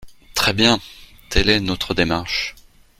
Très 0.33 0.53
bien! 0.53 0.79
Telle 1.29 1.49
est 1.49 1.59
notre 1.59 1.93
démarche. 1.93 2.55